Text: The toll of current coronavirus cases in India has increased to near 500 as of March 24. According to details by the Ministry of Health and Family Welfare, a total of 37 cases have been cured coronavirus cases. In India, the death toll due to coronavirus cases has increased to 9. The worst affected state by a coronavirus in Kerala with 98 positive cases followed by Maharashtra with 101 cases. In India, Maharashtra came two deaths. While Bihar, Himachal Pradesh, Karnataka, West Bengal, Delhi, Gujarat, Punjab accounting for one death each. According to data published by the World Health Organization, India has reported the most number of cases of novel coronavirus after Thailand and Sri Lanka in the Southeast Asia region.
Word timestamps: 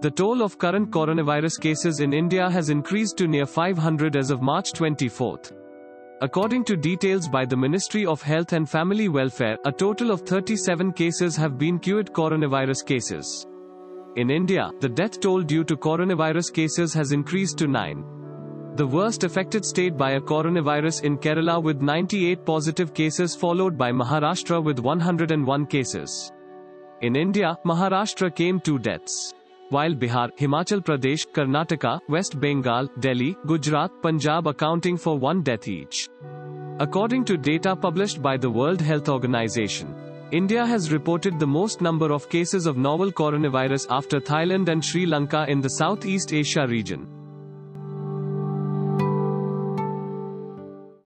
The 0.00 0.10
toll 0.12 0.42
of 0.42 0.58
current 0.58 0.92
coronavirus 0.92 1.60
cases 1.60 1.98
in 1.98 2.12
India 2.12 2.48
has 2.48 2.70
increased 2.70 3.16
to 3.16 3.26
near 3.26 3.46
500 3.46 4.14
as 4.14 4.30
of 4.30 4.40
March 4.40 4.72
24. 4.72 5.40
According 6.20 6.62
to 6.66 6.76
details 6.76 7.26
by 7.26 7.44
the 7.44 7.56
Ministry 7.56 8.06
of 8.06 8.22
Health 8.22 8.52
and 8.52 8.70
Family 8.70 9.08
Welfare, 9.08 9.58
a 9.64 9.72
total 9.72 10.12
of 10.12 10.20
37 10.20 10.92
cases 10.92 11.34
have 11.34 11.58
been 11.58 11.80
cured 11.80 12.12
coronavirus 12.12 12.86
cases. 12.86 13.48
In 14.14 14.30
India, 14.30 14.70
the 14.78 14.88
death 14.88 15.18
toll 15.18 15.42
due 15.42 15.64
to 15.64 15.76
coronavirus 15.76 16.52
cases 16.54 16.94
has 16.94 17.10
increased 17.10 17.58
to 17.58 17.66
9. 17.66 18.74
The 18.76 18.86
worst 18.86 19.24
affected 19.24 19.64
state 19.64 19.96
by 19.96 20.12
a 20.12 20.20
coronavirus 20.20 21.02
in 21.02 21.18
Kerala 21.18 21.60
with 21.60 21.82
98 21.82 22.46
positive 22.46 22.94
cases 22.94 23.34
followed 23.34 23.76
by 23.76 23.90
Maharashtra 23.90 24.62
with 24.62 24.78
101 24.78 25.66
cases. 25.66 26.30
In 27.00 27.16
India, 27.16 27.58
Maharashtra 27.64 28.32
came 28.32 28.60
two 28.60 28.78
deaths. 28.78 29.34
While 29.70 29.94
Bihar, 29.94 30.30
Himachal 30.38 30.80
Pradesh, 30.80 31.26
Karnataka, 31.30 32.00
West 32.08 32.40
Bengal, 32.40 32.88
Delhi, 33.00 33.36
Gujarat, 33.46 33.90
Punjab 34.00 34.46
accounting 34.46 34.96
for 34.96 35.18
one 35.18 35.42
death 35.42 35.68
each. 35.68 36.08
According 36.80 37.26
to 37.26 37.36
data 37.36 37.76
published 37.76 38.22
by 38.22 38.38
the 38.38 38.48
World 38.48 38.80
Health 38.80 39.10
Organization, 39.10 39.94
India 40.30 40.64
has 40.64 40.90
reported 40.90 41.38
the 41.38 41.46
most 41.46 41.82
number 41.82 42.12
of 42.12 42.30
cases 42.30 42.64
of 42.64 42.78
novel 42.78 43.12
coronavirus 43.12 43.86
after 43.90 44.20
Thailand 44.20 44.68
and 44.68 44.82
Sri 44.82 45.04
Lanka 45.04 45.44
in 45.48 45.60
the 45.60 45.70
Southeast 45.70 46.32
Asia 46.32 46.66
region. 46.66 47.17